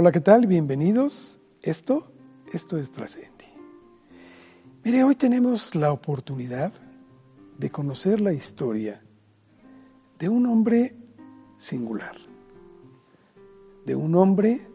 Hola, 0.00 0.12
¿qué 0.12 0.20
tal? 0.20 0.46
Bienvenidos. 0.46 1.40
Esto, 1.60 2.12
esto 2.52 2.78
es 2.78 2.92
Trascendi. 2.92 3.46
Mire, 4.84 5.02
hoy 5.02 5.16
tenemos 5.16 5.74
la 5.74 5.90
oportunidad 5.90 6.72
de 7.58 7.68
conocer 7.68 8.20
la 8.20 8.32
historia 8.32 9.02
de 10.20 10.28
un 10.28 10.46
hombre 10.46 10.94
singular, 11.56 12.14
de 13.86 13.96
un 13.96 14.14
hombre 14.14 14.68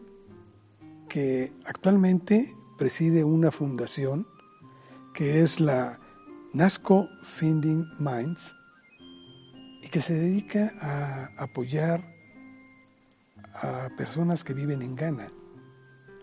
que 1.08 1.54
actualmente 1.64 2.54
preside 2.76 3.24
una 3.24 3.50
fundación 3.50 4.26
que 5.14 5.40
es 5.40 5.58
la 5.58 6.00
NASCO 6.52 7.08
Finding 7.22 7.86
Minds 7.98 8.54
y 9.82 9.88
que 9.88 10.02
se 10.02 10.12
dedica 10.12 10.74
a 10.82 11.30
apoyar 11.42 12.13
a 13.54 13.88
personas 13.96 14.44
que 14.44 14.54
viven 14.54 14.82
en 14.82 14.96
Ghana. 14.96 15.28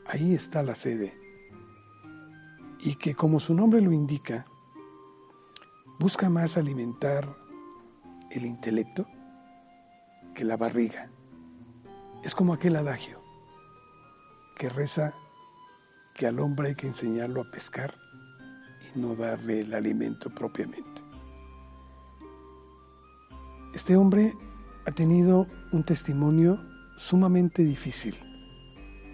Ahí 0.05 0.33
está 0.33 0.63
la 0.63 0.75
sede. 0.75 1.17
Y 2.79 2.95
que 2.95 3.15
como 3.15 3.39
su 3.39 3.53
nombre 3.53 3.79
lo 3.81 3.91
indica, 3.91 4.45
busca 5.99 6.29
más 6.29 6.57
alimentar 6.57 7.37
el 8.31 8.45
intelecto 8.45 9.07
que 10.33 10.43
la 10.43 10.57
barriga. 10.57 11.09
Es 12.23 12.35
como 12.35 12.53
aquel 12.53 12.75
adagio 12.75 13.21
que 14.55 14.69
reza 14.69 15.13
que 16.13 16.27
al 16.27 16.39
hombre 16.39 16.69
hay 16.69 16.75
que 16.75 16.87
enseñarlo 16.87 17.41
a 17.41 17.51
pescar 17.51 17.93
y 18.93 18.99
no 18.99 19.15
darle 19.15 19.61
el 19.61 19.73
alimento 19.73 20.29
propiamente. 20.29 21.01
Este 23.73 23.95
hombre 23.95 24.35
ha 24.85 24.91
tenido 24.91 25.47
un 25.71 25.83
testimonio 25.83 26.59
sumamente 26.95 27.63
difícil, 27.63 28.15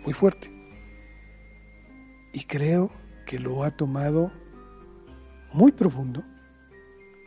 muy 0.03 0.13
fuerte. 0.13 0.51
Y 2.33 2.43
creo 2.43 2.91
que 3.25 3.39
lo 3.39 3.63
ha 3.63 3.71
tomado 3.71 4.31
muy 5.53 5.71
profundo, 5.71 6.23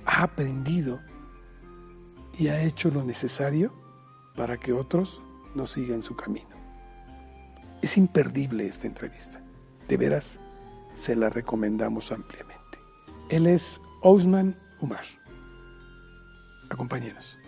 ha 0.04 0.22
aprendido 0.22 1.00
y 2.38 2.48
ha 2.48 2.62
hecho 2.62 2.90
lo 2.90 3.02
necesario 3.02 3.74
para 4.36 4.56
que 4.56 4.72
otros 4.72 5.22
no 5.54 5.66
sigan 5.66 6.02
su 6.02 6.16
camino. 6.16 6.48
Es 7.82 7.96
imperdible 7.96 8.66
esta 8.66 8.86
entrevista. 8.86 9.42
De 9.88 9.96
veras, 9.96 10.38
se 10.94 11.16
la 11.16 11.30
recomendamos 11.30 12.12
ampliamente. 12.12 12.78
Él 13.28 13.46
es 13.46 13.80
Osman 14.02 14.58
Umar. 14.80 15.04
Acompáñenos. 16.70 17.38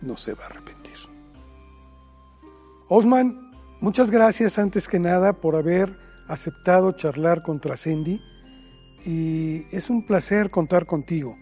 No 0.00 0.16
se 0.16 0.34
va 0.34 0.44
a 0.44 0.46
arrepentir. 0.46 0.96
Osman, 2.94 3.50
muchas 3.80 4.10
gracias 4.10 4.58
antes 4.58 4.86
que 4.86 4.98
nada 4.98 5.32
por 5.32 5.56
haber 5.56 5.96
aceptado 6.28 6.92
charlar 6.92 7.42
con 7.42 7.58
Trascendi 7.58 8.20
y 9.06 9.64
es 9.74 9.88
un 9.88 10.04
placer 10.04 10.50
contar 10.50 10.84
contigo. 10.84 11.38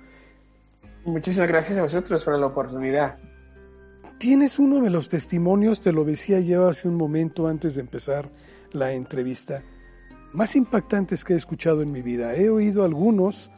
Muchísimas 1.05 1.49
gracias 1.49 1.77
a 1.77 1.83
vosotros 1.83 2.23
por 2.23 2.39
la 2.39 2.47
oportunidad. 2.47 3.19
Tienes 4.19 4.61
uno 4.61 4.81
de 4.81 4.91
los 4.91 5.09
testimonios, 5.09 5.81
te 5.81 5.93
lo 5.93 6.05
decía 6.05 6.39
yo 6.39 6.69
hace 6.69 6.87
un 6.87 6.95
momento 6.95 7.49
antes 7.49 7.75
de 7.75 7.81
empezar 7.81 8.31
la 8.71 8.93
entrevista, 8.93 9.65
más 10.33 10.55
impactantes 10.55 11.25
que 11.25 11.33
he 11.33 11.37
escuchado 11.37 11.83
en 11.83 11.91
mi 11.91 12.01
vida. 12.01 12.33
He 12.37 12.49
oído 12.49 12.85
algunos 12.85 13.51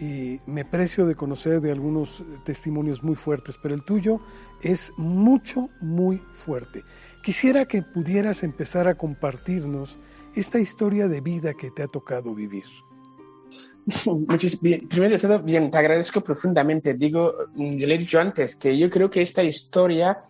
y 0.00 0.40
me 0.46 0.64
precio 0.64 1.06
de 1.06 1.14
conocer 1.14 1.60
de 1.60 1.72
algunos 1.72 2.24
testimonios 2.44 3.02
muy 3.02 3.16
fuertes, 3.16 3.58
pero 3.62 3.74
el 3.74 3.84
tuyo 3.84 4.20
es 4.62 4.92
mucho, 4.96 5.68
muy 5.80 6.22
fuerte. 6.32 6.84
Quisiera 7.22 7.66
que 7.66 7.82
pudieras 7.82 8.42
empezar 8.42 8.88
a 8.88 8.96
compartirnos 8.96 9.98
esta 10.34 10.58
historia 10.58 11.08
de 11.08 11.20
vida 11.20 11.54
que 11.54 11.70
te 11.70 11.82
ha 11.82 11.88
tocado 11.88 12.34
vivir. 12.34 12.64
primero 14.88 15.10
de 15.10 15.18
todo, 15.18 15.40
bien, 15.40 15.70
te 15.70 15.78
agradezco 15.78 16.20
profundamente. 16.20 16.94
Digo, 16.94 17.34
mm, 17.54 17.70
le 17.70 17.94
he 17.94 17.98
dicho 17.98 18.20
antes 18.20 18.56
que 18.56 18.76
yo 18.78 18.90
creo 18.90 19.10
que 19.10 19.22
esta 19.22 19.42
historia, 19.42 20.24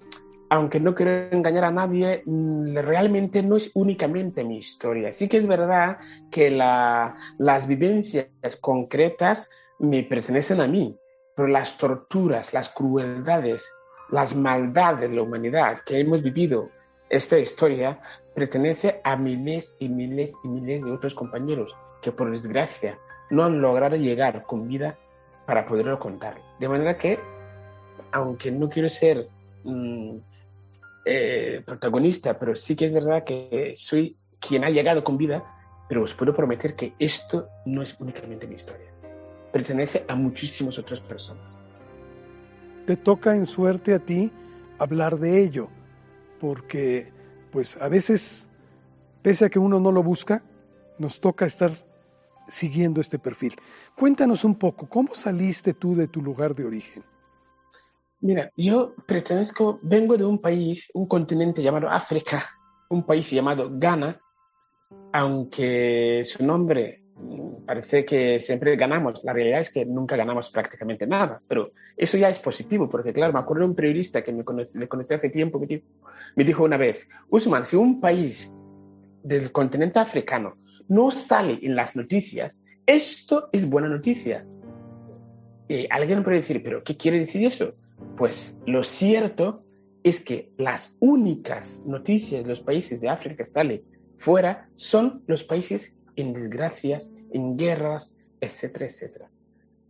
aunque 0.53 0.81
no 0.81 0.95
quiero 0.95 1.35
engañar 1.35 1.65
a 1.65 1.71
nadie, 1.71 2.23
mm, 2.27 2.77
realmente 2.77 3.43
no 3.43 3.57
es 3.57 3.71
únicamente 3.73 4.45
mi 4.45 4.59
historia. 4.59 5.11
Sí 5.11 5.27
que 5.27 5.39
es 5.39 5.47
verdad 5.47 5.97
que 6.31 6.51
las 6.51 7.67
vivencias 7.67 8.27
concretas 8.61 9.49
me 9.79 10.03
pertenecen 10.03 10.61
a 10.61 10.69
mí, 10.69 10.95
pero 11.35 11.49
las 11.49 11.79
torturas, 11.79 12.53
las 12.53 12.69
crueldades, 12.69 13.73
las 14.11 14.37
maldades 14.37 15.09
de 15.09 15.17
la 15.17 15.23
humanidad 15.23 15.79
que 15.87 15.99
hemos 15.99 16.23
vivido 16.23 16.69
esta 17.09 17.39
historia 17.39 17.99
pertenece 18.35 19.01
a 19.05 19.17
miles 19.17 19.75
y 19.79 19.89
miles 19.89 20.37
y 20.45 20.49
miles 20.49 20.85
de 20.85 20.93
otros 20.93 21.15
compañeros 21.15 21.75
que 22.03 22.13
por 22.13 22.31
desgracia 22.31 22.99
no 23.31 23.43
han 23.43 23.63
logrado 23.63 23.97
llegar 23.97 24.43
con 24.43 24.69
vida 24.69 24.99
para 25.47 25.65
poderlo 25.65 25.99
contar. 25.99 26.43
De 26.61 26.69
manera 26.69 26.99
que, 26.99 27.19
aunque 28.13 28.51
no 28.51 28.69
quiero 28.69 28.91
ser 28.91 29.31
mm, 29.65 30.19
eh, 31.05 31.63
protagonista, 31.65 32.39
pero 32.39 32.55
sí 32.55 32.77
que 32.77 32.87
es 32.87 32.95
verdad 32.95 33.25
que 33.25 33.73
soy 33.77 34.17
quien 34.41 34.65
ha 34.65 34.71
llegado 34.71 35.05
con 35.05 35.17
vida, 35.17 35.45
pero 35.89 36.03
os 36.03 36.15
puedo 36.15 36.35
prometer 36.35 36.75
que 36.75 36.95
esto 36.99 37.49
no 37.67 37.83
es 37.83 37.97
únicamente 38.01 38.47
mi 38.47 38.55
historia 38.55 38.93
pertenece 39.53 40.05
a 40.09 40.17
muchísimas 40.17 40.79
otras 40.79 41.01
personas. 41.01 41.61
Te 42.87 42.97
toca 42.97 43.37
en 43.37 43.47
suerte 43.47 43.95
a 43.95 44.01
ti 44.01 44.33
hablar 44.79 45.19
de 45.19 45.41
ello, 45.41 45.69
porque 46.41 47.13
pues 47.53 47.77
a 47.77 47.89
veces, 47.89 48.51
pese 49.21 49.45
a 49.45 49.51
que 49.51 49.59
uno 49.59 49.79
no 49.79 49.93
lo 49.93 50.03
busca, 50.03 50.43
nos 50.99 51.21
toca 51.21 51.45
estar 51.47 51.71
siguiendo 52.49 53.01
este 53.01 53.19
perfil. 53.19 53.55
Cuéntanos 53.97 54.43
un 54.43 54.57
poco, 54.57 54.89
¿cómo 54.89 55.15
saliste 55.15 55.75
tú 55.75 55.95
de 55.95 56.09
tu 56.09 56.23
lugar 56.23 56.57
de 56.57 56.65
origen? 56.65 57.05
Mira, 58.23 58.53
yo 58.57 58.95
pertenezco, 59.05 59.81
vengo 59.83 60.17
de 60.17 60.25
un 60.25 60.39
país, 60.39 60.89
un 60.95 61.07
continente 61.07 61.61
llamado 61.61 61.91
África, 61.91 62.41
un 62.89 63.05
país 63.05 63.29
llamado 63.29 63.69
Ghana, 63.73 64.21
aunque 65.13 66.23
su 66.25 66.47
nombre 66.47 67.03
parece 67.67 68.05
que 68.05 68.39
siempre 68.39 68.77
ganamos. 68.77 69.25
La 69.25 69.33
realidad 69.33 69.59
es 69.59 69.71
que 69.71 69.85
nunca 69.85 70.15
ganamos 70.15 70.51
prácticamente 70.51 71.05
nada, 71.05 71.43
pero 71.49 71.73
eso 71.97 72.17
ya 72.17 72.29
es 72.29 72.39
positivo, 72.39 72.89
porque 72.89 73.13
claro, 73.13 73.33
me 73.33 73.41
acuerdo 73.41 73.65
de 73.65 73.71
un 73.71 73.75
periodista 73.75 74.23
que 74.23 74.33
me 74.33 74.45
conocí, 74.45 74.79
le 74.79 74.87
conocí 74.87 75.15
hace 75.15 75.29
tiempo, 75.29 75.59
me 75.59 75.67
dijo, 75.67 75.85
me 76.37 76.45
dijo 76.45 76.63
una 76.63 76.77
vez, 76.77 77.09
Usman, 77.29 77.67
si 77.67 77.75
un 77.75 78.01
país 78.01 78.55
del 79.25 79.51
continente 79.51 79.99
africano 79.99 80.59
no 80.87 81.11
sale 81.11 81.59
en 81.61 81.75
las 81.75 81.97
noticias, 81.97 82.63
esto 82.87 83.49
es 83.51 83.69
buena 83.69 83.89
noticia. 83.89 84.47
Y 85.67 85.89
alguien 85.91 86.23
puede 86.23 86.37
decir, 86.37 86.63
pero 86.63 86.85
¿qué 86.85 86.97
quiere 86.97 87.19
decir 87.19 87.45
eso? 87.45 87.75
Pues 88.17 88.59
lo 88.67 88.85
cierto 88.85 89.65
es 90.03 90.21
que 90.21 90.53
las 90.59 90.97
únicas 91.01 91.85
noticias 91.87 92.43
de 92.43 92.49
los 92.49 92.61
países 92.61 93.01
de 93.01 93.09
África 93.09 93.37
que 93.37 93.45
salen 93.45 93.83
fuera 94.19 94.69
son 94.77 95.23
los 95.27 95.45
países 95.45 95.97
en 96.17 96.33
desgracias, 96.33 97.15
en 97.31 97.57
guerras, 97.57 98.17
etcétera, 98.41 98.87
etcétera. 98.87 99.31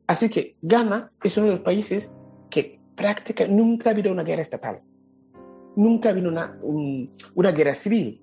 Así 0.07 0.29
que 0.29 0.57
Ghana 0.63 1.13
es 1.23 1.37
uno 1.37 1.47
de 1.47 1.53
los 1.53 1.61
países 1.61 2.13
que 2.51 2.81
prácticamente 2.95 3.55
nunca 3.55 3.91
ha 3.91 3.93
habido 3.93 4.13
una 4.13 4.23
guerra 4.23 4.43
estatal, 4.43 4.83
nunca 5.77 6.09
ha 6.09 6.13
habido 6.13 6.29
una, 6.29 6.59
una 7.35 7.53
guerra 7.53 7.75
civil. 7.75 8.23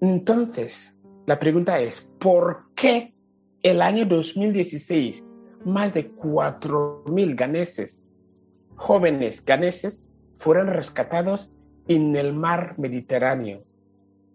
Entonces, 0.00 1.00
la 1.26 1.38
pregunta 1.38 1.78
es, 1.80 2.00
¿por 2.18 2.72
qué 2.74 3.14
el 3.62 3.80
año 3.80 4.04
2016 4.04 5.26
más 5.64 5.94
de 5.94 6.14
4.000 6.14 7.34
ganeses, 7.34 8.04
jóvenes 8.76 9.44
ganeses, 9.44 10.04
fueron 10.36 10.68
rescatados 10.68 11.52
en 11.88 12.16
el 12.16 12.32
mar 12.32 12.74
Mediterráneo, 12.78 13.64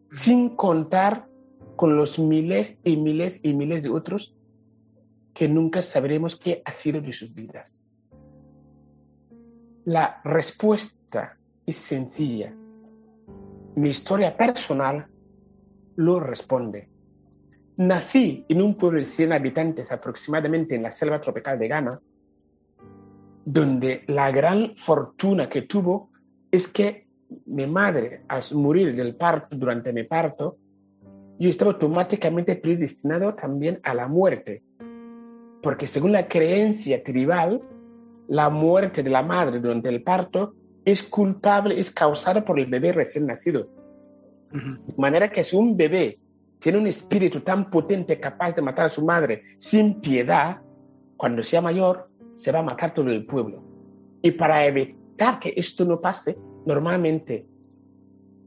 sin 0.09 0.55
contar 0.55 1.27
con 1.75 1.97
los 1.97 2.19
miles 2.19 2.77
y 2.83 2.97
miles 2.97 3.39
y 3.43 3.53
miles 3.53 3.83
de 3.83 3.89
otros 3.89 4.35
que 5.33 5.47
nunca 5.47 5.81
sabremos 5.81 6.35
qué 6.35 6.61
ha 6.65 6.73
sido 6.73 6.99
de 7.01 7.13
sus 7.13 7.33
vidas. 7.33 7.81
La 9.85 10.21
respuesta 10.23 11.37
es 11.65 11.77
sencilla. 11.77 12.53
Mi 13.75 13.89
historia 13.89 14.35
personal 14.35 15.07
lo 15.95 16.19
responde. 16.19 16.89
Nací 17.77 18.45
en 18.49 18.61
un 18.61 18.75
pueblo 18.75 18.99
de 18.99 19.05
100 19.05 19.31
habitantes 19.31 19.91
aproximadamente 19.91 20.75
en 20.75 20.83
la 20.83 20.91
selva 20.91 21.21
tropical 21.21 21.57
de 21.57 21.67
Ghana, 21.69 22.01
donde 23.51 24.03
la 24.05 24.31
gran 24.31 24.75
fortuna 24.75 25.49
que 25.49 25.63
tuvo 25.63 26.11
es 26.51 26.67
que 26.67 27.07
mi 27.47 27.65
madre, 27.65 28.21
al 28.27 28.43
morir 28.53 28.95
del 28.95 29.15
parto, 29.15 29.55
durante 29.55 29.91
mi 29.91 30.03
parto, 30.03 30.57
yo 31.39 31.49
estaba 31.49 31.71
automáticamente 31.71 32.55
predestinado 32.57 33.33
también 33.33 33.79
a 33.81 33.95
la 33.95 34.07
muerte. 34.07 34.61
Porque 35.63 35.87
según 35.87 36.11
la 36.11 36.27
creencia 36.27 37.01
tribal, 37.01 37.59
la 38.27 38.51
muerte 38.51 39.01
de 39.01 39.09
la 39.09 39.23
madre 39.23 39.59
durante 39.59 39.89
el 39.89 40.03
parto 40.03 40.53
es 40.85 41.01
culpable, 41.01 41.79
es 41.79 41.89
causada 41.89 42.45
por 42.45 42.59
el 42.59 42.67
bebé 42.67 42.91
recién 42.91 43.25
nacido. 43.25 43.67
De 44.51 44.93
manera 44.95 45.31
que 45.31 45.43
si 45.43 45.55
un 45.55 45.75
bebé 45.75 46.19
tiene 46.59 46.77
un 46.77 46.85
espíritu 46.85 47.39
tan 47.39 47.71
potente 47.71 48.19
capaz 48.19 48.53
de 48.53 48.61
matar 48.61 48.85
a 48.85 48.89
su 48.89 49.03
madre 49.03 49.41
sin 49.57 49.99
piedad, 50.01 50.61
cuando 51.17 51.41
sea 51.41 51.61
mayor, 51.61 52.08
se 52.39 52.53
va 52.53 52.59
a 52.59 52.63
matar 52.63 52.93
todo 52.93 53.09
el 53.09 53.25
pueblo. 53.25 53.61
Y 54.21 54.31
para 54.31 54.65
evitar 54.65 55.39
que 55.39 55.53
esto 55.57 55.83
no 55.83 55.99
pase, 55.99 56.37
normalmente 56.65 57.45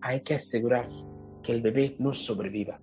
hay 0.01 0.23
que 0.23 0.37
asegurar 0.37 0.89
que 1.43 1.53
el 1.53 1.61
bebé 1.61 1.97
no 1.99 2.15
sobreviva. 2.15 2.81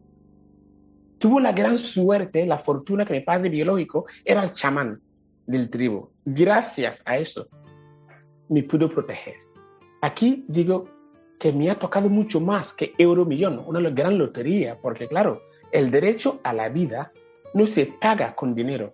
Tuvo 1.18 1.40
la 1.40 1.52
gran 1.52 1.80
suerte, 1.80 2.46
la 2.46 2.60
fortuna 2.60 3.06
que 3.06 3.14
mi 3.14 3.22
padre 3.22 3.50
biológico 3.50 4.06
era 4.24 4.44
el 4.44 4.54
chamán 4.54 5.02
del 5.48 5.72
tribu. 5.72 6.12
Gracias 6.24 7.02
a 7.04 7.18
eso 7.18 7.48
me 8.48 8.62
pudo 8.62 8.88
proteger. 8.88 9.34
Aquí 10.02 10.46
digo 10.48 10.90
que 11.40 11.52
me 11.52 11.72
ha 11.72 11.80
tocado 11.80 12.08
mucho 12.10 12.40
más 12.40 12.76
que 12.76 12.94
Euromillón, 13.00 13.64
una 13.66 13.90
gran 13.90 14.16
lotería, 14.16 14.78
porque 14.80 15.08
claro, 15.08 15.42
el 15.72 15.90
derecho 15.90 16.40
a 16.44 16.54
la 16.54 16.70
vida 16.70 17.12
no 17.56 17.66
se 17.66 17.88
paga 17.88 18.36
con 18.36 18.54
dinero. 18.54 18.94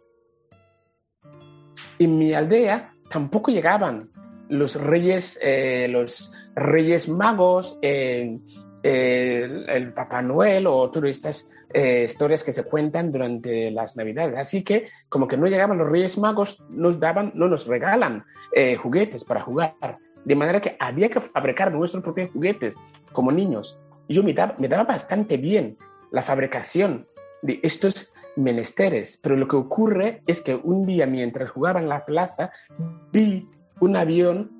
En 1.99 2.17
mi 2.17 2.33
aldea 2.33 2.93
tampoco 3.09 3.51
llegaban 3.51 4.09
los 4.49 4.75
reyes, 4.75 5.39
eh, 5.41 5.87
los 5.89 6.31
reyes 6.55 7.07
magos, 7.09 7.79
eh, 7.81 8.37
el 8.83 9.93
Papá 9.93 10.21
Noel 10.21 10.67
o 10.67 10.91
todas 10.91 11.09
estas 11.09 11.51
eh, 11.73 12.03
historias 12.05 12.43
que 12.43 12.53
se 12.53 12.63
cuentan 12.63 13.11
durante 13.11 13.71
las 13.71 13.97
Navidades. 13.97 14.37
Así 14.37 14.63
que 14.63 14.87
como 15.09 15.27
que 15.27 15.37
no 15.37 15.47
llegaban 15.47 15.77
los 15.77 15.89
Reyes 15.89 16.17
Magos, 16.17 16.63
nos 16.69 16.99
daban, 16.99 17.31
no 17.35 17.47
nos 17.47 17.67
regalan 17.67 18.23
eh, 18.53 18.75
juguetes 18.75 19.25
para 19.25 19.41
jugar. 19.41 19.75
De 20.23 20.35
manera 20.35 20.61
que 20.61 20.77
había 20.79 21.09
que 21.09 21.19
fabricar 21.19 21.73
nuestros 21.73 22.03
propios 22.03 22.31
juguetes 22.31 22.77
como 23.11 23.31
niños. 23.31 23.77
Yo 24.07 24.23
me 24.23 24.33
daba, 24.33 24.55
me 24.57 24.67
daba 24.67 24.83
bastante 24.83 25.35
bien 25.35 25.77
la 26.11 26.21
fabricación 26.21 27.07
de 27.41 27.59
estos 27.61 28.13
menesteres, 28.35 29.19
pero 29.21 29.35
lo 29.35 29.47
que 29.47 29.55
ocurre 29.55 30.21
es 30.27 30.41
que 30.41 30.55
un 30.55 30.85
día 30.85 31.05
mientras 31.05 31.49
jugaba 31.49 31.79
en 31.79 31.89
la 31.89 32.05
plaza 32.05 32.51
vi 33.11 33.47
un 33.79 33.95
avión 33.95 34.51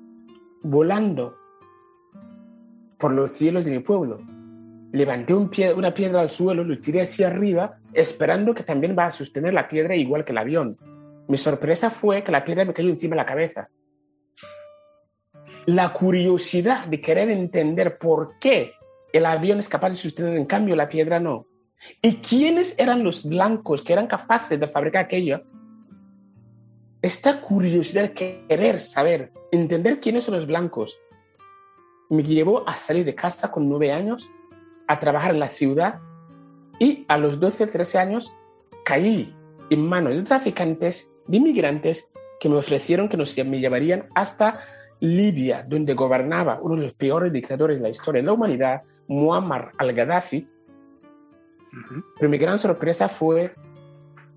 volando 0.62 1.36
por 2.98 3.12
los 3.12 3.32
cielos 3.32 3.64
de 3.64 3.72
mi 3.72 3.78
pueblo. 3.80 4.20
Levanté 4.92 5.34
un 5.34 5.50
pie, 5.50 5.72
una 5.74 5.92
piedra 5.92 6.20
al 6.20 6.30
suelo, 6.30 6.64
lo 6.64 6.78
tiré 6.78 7.02
hacia 7.02 7.28
arriba, 7.28 7.78
esperando 7.92 8.54
que 8.54 8.62
también 8.62 8.96
va 8.98 9.06
a 9.06 9.10
sostener 9.10 9.52
la 9.52 9.68
piedra 9.68 9.94
igual 9.94 10.24
que 10.24 10.32
el 10.32 10.38
avión. 10.38 10.78
Mi 11.28 11.36
sorpresa 11.36 11.90
fue 11.90 12.22
que 12.22 12.32
la 12.32 12.44
piedra 12.44 12.64
me 12.64 12.72
cayó 12.72 12.88
encima 12.88 13.14
de 13.14 13.22
la 13.22 13.26
cabeza. 13.26 13.68
La 15.66 15.92
curiosidad 15.92 16.86
de 16.86 17.00
querer 17.00 17.28
entender 17.30 17.98
por 17.98 18.38
qué 18.38 18.72
el 19.12 19.26
avión 19.26 19.58
es 19.58 19.68
capaz 19.68 19.90
de 19.90 19.96
sostener, 19.96 20.36
en 20.36 20.46
cambio 20.46 20.76
la 20.76 20.88
piedra 20.88 21.18
no. 21.18 21.46
¿Y 22.02 22.16
quiénes 22.16 22.74
eran 22.78 23.04
los 23.04 23.28
blancos 23.28 23.82
que 23.82 23.92
eran 23.92 24.06
capaces 24.06 24.58
de 24.58 24.68
fabricar 24.68 25.04
aquello? 25.04 25.42
Esta 27.02 27.40
curiosidad 27.40 28.12
querer 28.12 28.80
saber, 28.80 29.32
entender 29.52 30.00
quiénes 30.00 30.24
son 30.24 30.34
los 30.34 30.46
blancos, 30.46 30.98
me 32.08 32.22
llevó 32.22 32.68
a 32.68 32.72
salir 32.72 33.04
de 33.04 33.14
casa 33.14 33.50
con 33.50 33.68
nueve 33.68 33.92
años, 33.92 34.30
a 34.88 34.98
trabajar 35.00 35.32
en 35.32 35.40
la 35.40 35.48
ciudad 35.48 36.00
y 36.78 37.04
a 37.08 37.18
los 37.18 37.40
12, 37.40 37.66
13 37.66 37.98
años 37.98 38.32
caí 38.84 39.34
en 39.70 39.86
manos 39.86 40.14
de 40.14 40.22
traficantes, 40.22 41.12
de 41.26 41.36
inmigrantes 41.38 42.10
que 42.38 42.48
me 42.48 42.56
ofrecieron 42.56 43.08
que 43.08 43.16
nos, 43.16 43.36
me 43.44 43.58
llevarían 43.58 44.06
hasta 44.14 44.60
Libia, 45.00 45.64
donde 45.66 45.94
gobernaba 45.94 46.58
uno 46.62 46.76
de 46.76 46.82
los 46.82 46.94
peores 46.94 47.32
dictadores 47.32 47.78
de 47.78 47.82
la 47.82 47.88
historia 47.88 48.22
de 48.22 48.26
la 48.26 48.32
humanidad, 48.32 48.82
Muammar 49.08 49.72
al-Gaddafi. 49.76 50.48
Pero 52.16 52.30
mi 52.30 52.38
gran 52.38 52.58
sorpresa 52.58 53.08
fue 53.08 53.54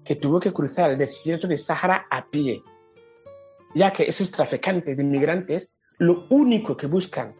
que 0.03 0.15
tuvo 0.15 0.39
que 0.39 0.51
cruzar 0.51 0.91
el 0.91 0.97
desierto 0.97 1.47
de 1.47 1.57
Sahara 1.57 2.05
a 2.09 2.25
pie, 2.25 2.63
ya 3.75 3.91
que 3.91 4.03
esos 4.03 4.31
traficantes 4.31 4.97
de 4.97 5.03
inmigrantes 5.03 5.77
lo 5.97 6.25
único 6.29 6.75
que 6.75 6.87
buscan 6.87 7.35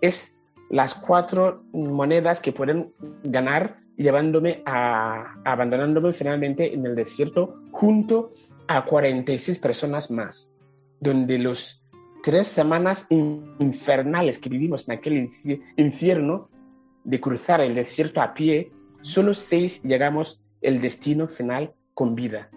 es 0.00 0.36
las 0.70 0.94
cuatro 0.94 1.64
monedas 1.72 2.40
que 2.40 2.52
pueden 2.52 2.92
ganar 3.22 3.78
llevándome 3.96 4.62
a, 4.66 5.34
abandonándome 5.44 6.12
finalmente 6.12 6.74
en 6.74 6.84
el 6.86 6.94
desierto 6.94 7.62
junto 7.70 8.32
a 8.66 8.84
46 8.84 9.58
personas 9.58 10.10
más, 10.10 10.52
donde 11.00 11.38
los 11.38 11.82
tres 12.22 12.46
semanas 12.46 13.06
infernales 13.10 14.38
que 14.38 14.48
vivimos 14.48 14.88
en 14.88 14.94
aquel 14.96 15.30
infierno 15.76 16.48
de 17.04 17.20
cruzar 17.20 17.60
el 17.60 17.74
desierto 17.74 18.22
a 18.22 18.32
pie, 18.32 18.72
solo 19.04 19.34
seis 19.34 19.82
llegamos 19.82 20.42
el 20.62 20.80
destino 20.80 21.28
final 21.28 21.74
con 21.92 22.14
vida. 22.14 22.50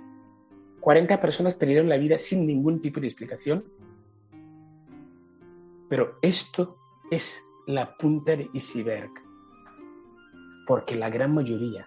40 0.79 1.19
personas 1.19 1.55
perdieron 1.55 1.89
la 1.89 1.97
vida 1.97 2.17
sin 2.17 2.47
ningún 2.47 2.81
tipo 2.81 3.01
de 3.01 3.07
explicación. 3.07 3.65
Pero 5.89 6.17
esto 6.21 6.77
es 7.11 7.45
la 7.67 7.97
punta 7.97 8.37
de 8.37 8.49
iceberg, 8.53 9.11
porque 10.65 10.95
la 10.95 11.09
gran 11.09 11.33
mayoría 11.33 11.85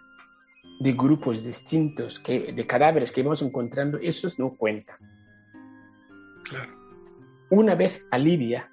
de 0.78 0.92
grupos 0.92 1.44
distintos 1.44 2.18
que, 2.18 2.52
de 2.52 2.66
cadáveres 2.66 3.12
que 3.12 3.22
vamos 3.22 3.40
encontrando, 3.40 3.98
esos 3.98 4.38
no 4.38 4.56
cuentan. 4.56 4.98
Claro. 6.44 6.72
Una 7.48 7.74
vez 7.74 8.04
a 8.10 8.18
Libia, 8.18 8.70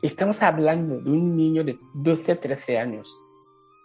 estamos 0.00 0.42
hablando 0.42 1.00
de 1.00 1.10
un 1.10 1.36
niño 1.36 1.64
de 1.64 1.76
12, 1.94 2.36
13 2.36 2.78
años. 2.78 3.16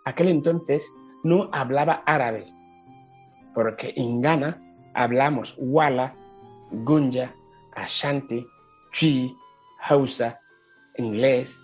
Aquel 0.05 0.29
entonces 0.29 0.91
no 1.23 1.49
hablaba 1.51 2.03
árabe, 2.05 2.45
porque 3.53 3.93
en 3.95 4.21
Ghana 4.21 4.61
hablamos 4.93 5.55
Wala, 5.59 6.15
Gunja, 6.71 7.35
Ashanti, 7.73 8.47
Chi, 8.91 9.35
Hausa, 9.79 10.39
inglés, 10.97 11.63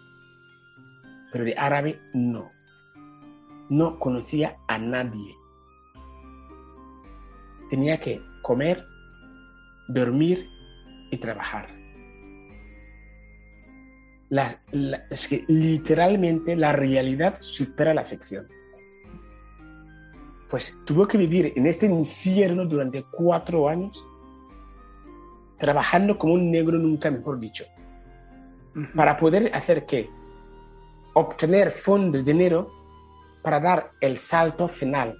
pero 1.32 1.44
de 1.44 1.56
árabe 1.58 2.02
no. 2.14 2.52
No 3.70 4.00
conocía 4.00 4.58
a 4.68 4.78
nadie. 4.78 5.36
Tenía 7.70 8.00
que 8.00 8.22
comer, 8.44 8.86
dormir 9.90 10.48
y 11.12 11.18
trabajar. 11.18 11.77
Es 14.30 15.28
que 15.28 15.46
literalmente 15.48 16.56
la 16.56 16.74
realidad 16.74 17.38
supera 17.40 17.94
la 17.94 18.04
ficción. 18.04 18.48
Pues 20.50 20.80
tuvo 20.86 21.08
que 21.08 21.18
vivir 21.18 21.54
en 21.56 21.68
este 21.68 21.86
infierno 21.86 22.66
durante 22.66 23.04
cuatro 23.04 23.68
años, 23.68 24.06
trabajando 25.58 26.18
como 26.18 26.34
un 26.34 26.52
negro 26.52 26.78
nunca 26.78 27.12
mejor 27.12 27.40
dicho, 27.40 27.66
para 28.96 29.18
poder 29.18 29.54
hacer 29.54 29.86
qué? 29.86 30.10
obtener 31.18 31.72
fondos, 31.72 32.24
dinero, 32.24 32.72
para 33.42 33.60
dar 33.60 33.92
el 34.02 34.18
salto 34.18 34.68
final 34.68 35.18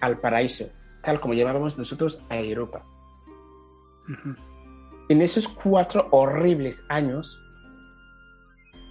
al 0.00 0.20
paraíso, 0.20 0.68
tal 1.02 1.20
como 1.20 1.32
llamábamos 1.32 1.78
nosotros 1.78 2.22
a 2.28 2.36
Europa. 2.36 2.84
En 5.08 5.22
esos 5.22 5.48
cuatro 5.48 6.08
horribles 6.10 6.84
años, 6.90 7.40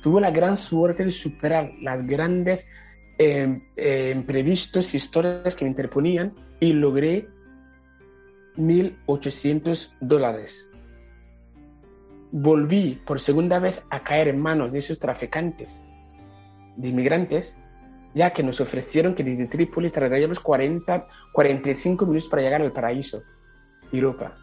tuve 0.02 0.22
la 0.22 0.32
gran 0.32 0.58
suerte 0.58 1.04
de 1.04 1.12
superar 1.12 1.74
las 1.82 2.06
grandes 2.06 2.68
eh, 3.18 3.62
eh, 3.76 4.14
imprevistos 4.16 4.94
historias 4.94 5.56
que 5.56 5.66
me 5.66 5.72
interponían 5.72 6.34
y 6.60 6.74
logré 6.74 7.28
1.800 8.58 9.94
dólares 10.00 10.72
volví 12.32 13.02
por 13.06 13.20
segunda 13.20 13.60
vez 13.60 13.84
a 13.90 14.04
caer 14.04 14.28
en 14.28 14.40
manos 14.40 14.74
de 14.74 14.80
esos 14.80 15.00
traficantes 15.00 15.86
de 16.76 16.90
inmigrantes, 16.90 17.60
ya 18.14 18.32
que 18.32 18.44
nos 18.44 18.62
ofrecieron 18.62 19.16
que 19.16 19.24
desde 19.24 19.48
Trípoli 19.48 19.90
tardaríamos 19.90 20.40
40, 20.40 21.08
45 21.32 22.06
minutos 22.06 22.30
para 22.30 22.42
llegar 22.42 22.62
al 22.62 22.72
paraíso, 22.72 23.24
Europa. 23.92 24.38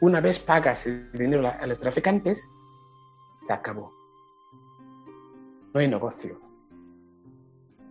Una 0.00 0.20
vez 0.20 0.38
pagas 0.38 0.86
el 0.86 1.10
dinero 1.12 1.46
a 1.48 1.66
los 1.66 1.78
traficantes, 1.78 2.48
se 3.38 3.52
acabó. 3.52 4.01
No 5.72 5.80
hay 5.80 5.88
negocio. 5.88 6.40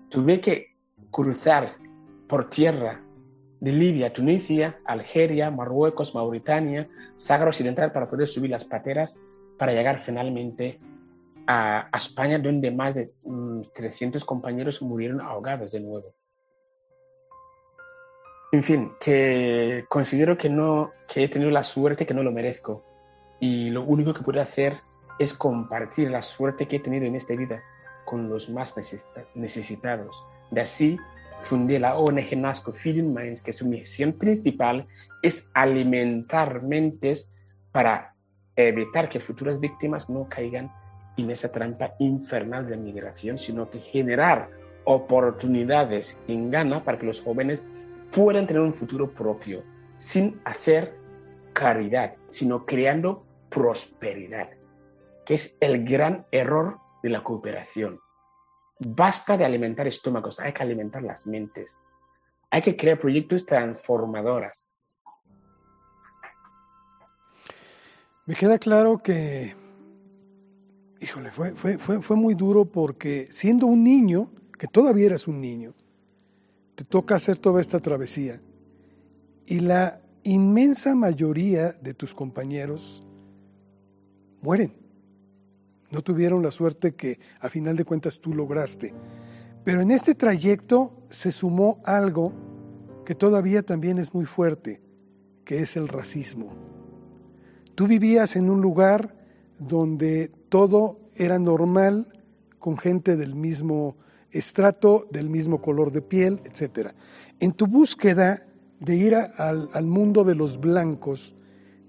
Tuve 0.10 0.40
que 0.40 0.76
cruzar 1.10 1.76
por 2.28 2.50
tierra 2.50 3.02
de 3.60 3.72
Libia, 3.72 4.12
Tunisia, 4.12 4.80
Algeria, 4.86 5.52
Marruecos, 5.52 6.14
Mauritania, 6.16 6.90
Sáhara 7.16 7.50
Occidental 7.50 7.92
para 7.92 8.10
poder 8.10 8.28
subir 8.28 8.50
las 8.50 8.66
pateras 8.66 9.22
para 9.58 9.74
llegar 9.74 10.00
finalmente 10.00 10.80
a, 11.46 11.90
España, 11.94 12.40
donde 12.40 12.72
más 12.72 12.96
de 12.96 13.14
300 13.74 14.24
mm, 14.24 14.26
compañeros 14.26 14.82
murieron 14.82 15.22
ahogados 15.22 15.72
de 15.72 15.80
nuevo. 15.80 16.14
En 18.52 18.64
fin, 18.64 18.92
que 19.00 19.86
considero 19.88 20.38
que, 20.38 20.50
no, 20.50 20.92
que 21.08 21.24
he 21.24 21.30
tenido 21.30 21.52
la 21.52 21.64
suerte 21.64 22.06
que 22.06 22.14
no 22.14 22.24
lo 22.24 22.32
merezco. 22.32 22.84
Y 23.40 23.70
lo 23.70 23.84
único 23.84 24.14
que 24.14 24.24
puedo 24.24 24.42
hacer 24.42 24.82
es 25.20 25.34
compartir 25.34 26.10
la 26.12 26.22
suerte 26.22 26.68
que 26.68 26.78
he 26.78 26.80
tenido 26.80 27.06
en 27.06 27.16
esta 27.16 27.36
vida 27.36 27.64
con 28.06 28.30
los 28.30 28.50
más 28.50 28.76
necesitados. 29.36 30.26
De 30.50 30.62
así, 30.62 30.98
fundé 31.42 31.80
la 31.80 31.98
ONG 31.98 32.36
NASCO 32.38 32.72
Feeding 32.72 33.14
Minds, 33.14 33.42
que 33.42 33.54
su 33.54 33.68
misión 33.68 34.14
principal 34.14 34.88
es 35.22 35.50
alimentar 35.54 36.62
mentes 36.62 37.34
para 37.72 38.16
evitar 38.56 39.10
que 39.10 39.20
futuras 39.20 39.60
víctimas 39.60 40.10
no 40.10 40.28
caigan 40.30 40.72
en 41.18 41.32
esa 41.32 41.52
trampa 41.52 41.96
infernal 42.00 42.68
de 42.68 42.78
migración, 42.78 43.38
sino 43.38 43.70
que 43.70 43.80
generar 43.80 44.50
oportunidades 44.84 46.22
en 46.28 46.50
Ghana 46.52 46.84
para 46.84 46.98
que 46.98 47.06
los 47.06 47.22
jóvenes 47.22 47.68
puedan 48.12 48.48
tener 48.48 48.62
un 48.62 48.74
futuro 48.74 49.12
propio, 49.12 49.64
sin 49.98 50.42
hacer 50.44 50.96
caridad, 51.54 52.16
sino 52.30 52.66
creando 52.66 53.26
prosperidad, 53.50 54.50
que 55.26 55.36
es 55.36 55.58
el 55.60 55.86
gran 55.86 56.26
error 56.32 56.80
de 57.02 57.10
la 57.10 57.24
cooperación. 57.24 58.00
Basta 58.80 59.38
de 59.38 59.46
alimentar 59.46 59.88
estómagos, 59.88 60.40
hay 60.40 60.54
que 60.54 60.64
alimentar 60.64 61.04
las 61.04 61.28
mentes. 61.28 61.80
Hay 62.50 62.62
que 62.62 62.76
crear 62.76 63.00
proyectos 63.00 63.46
transformadoras. 63.46 64.72
Me 68.26 68.36
queda 68.36 68.58
claro 68.60 68.98
que, 69.00 69.56
híjole, 71.00 71.32
fue, 71.32 71.56
fue, 71.56 71.78
fue, 71.78 72.02
fue 72.02 72.16
muy 72.16 72.34
duro 72.34 72.66
porque 72.66 73.28
siendo 73.32 73.68
un 73.68 73.84
niño, 73.84 74.32
que 74.58 74.68
todavía 74.68 75.08
eras 75.08 75.28
un 75.28 75.42
niño, 75.42 75.74
te 76.76 76.84
toca 76.84 77.16
hacer 77.16 77.38
toda 77.38 77.62
esta 77.62 77.80
travesía. 77.80 78.42
Y 79.46 79.60
la 79.60 80.02
inmensa 80.24 80.96
mayoría 80.96 81.72
de 81.72 81.94
tus 81.94 82.14
compañeros 82.14 83.04
mueren. 84.42 84.74
No 85.92 86.02
tuvieron 86.02 86.42
la 86.42 86.52
suerte 86.52 86.94
que 86.94 87.20
a 87.40 87.50
final 87.50 87.76
de 87.76 87.86
cuentas 87.86 88.20
tú 88.20 88.34
lograste. 88.34 88.94
Pero 89.64 89.82
en 89.82 89.92
este 89.92 90.16
trayecto 90.16 91.04
se 91.10 91.32
sumó 91.32 91.80
algo 91.84 92.34
que 93.06 93.14
todavía 93.14 93.62
también 93.62 93.98
es 94.00 94.14
muy 94.14 94.26
fuerte, 94.26 94.82
que 95.44 95.60
es 95.60 95.76
el 95.76 95.88
racismo. 95.88 96.54
Tú 97.76 97.88
vivías 97.88 98.36
en 98.36 98.50
un 98.50 98.62
lugar 98.62 99.16
donde 99.60 100.32
todo 100.50 101.00
era 101.16 101.40
normal, 101.40 102.08
con 102.58 102.78
gente 102.78 103.18
del 103.18 103.36
mismo 103.36 103.98
estrato, 104.32 105.08
del 105.12 105.30
mismo 105.30 105.62
color 105.62 105.92
de 105.92 106.02
piel, 106.02 106.40
etc. 106.46 106.92
En 107.40 107.52
tu 107.54 107.68
búsqueda 107.68 108.46
de 108.80 108.96
ir 108.96 109.16
al, 109.16 109.70
al 109.74 109.86
mundo 109.86 110.24
de 110.24 110.36
los 110.36 110.60
blancos, 110.60 111.36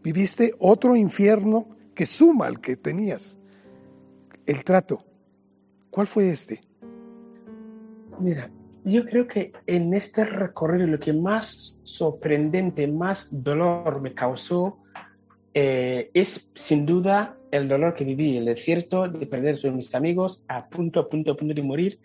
viviste 0.02 0.54
otro 0.58 0.96
infierno 0.96 1.68
que 1.94 2.06
suma 2.06 2.46
al 2.46 2.60
que 2.60 2.76
tenías. 2.76 3.38
El 4.46 4.64
trato. 4.64 5.04
¿Cuál 5.90 6.06
fue 6.06 6.30
este? 6.30 6.62
Mira, 8.18 8.50
yo 8.84 9.04
creo 9.04 9.26
que 9.26 9.52
en 9.66 9.94
este 9.94 10.24
recorrido 10.24 10.86
lo 10.86 10.98
que 10.98 11.12
más 11.12 11.78
sorprendente, 11.82 12.86
más 12.88 13.28
dolor 13.30 14.00
me 14.00 14.14
causó 14.14 14.78
eh, 15.54 16.10
es 16.14 16.50
sin 16.54 16.86
duda 16.86 17.36
el 17.50 17.68
dolor 17.68 17.94
que 17.94 18.04
viví, 18.04 18.38
el 18.38 18.46
desierto 18.46 19.06
de 19.08 19.26
perder 19.26 19.58
a 19.66 19.70
mis 19.70 19.94
amigos 19.94 20.44
a 20.48 20.68
punto, 20.68 21.00
a 21.00 21.08
punto, 21.08 21.32
a 21.32 21.36
punto 21.36 21.54
de 21.54 21.62
morir. 21.62 22.00